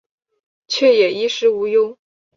[0.67, 1.77] 却也衣食无虑